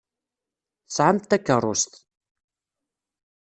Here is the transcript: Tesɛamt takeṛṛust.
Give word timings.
Tesɛamt 0.87 1.29
takeṛṛust. 1.29 1.93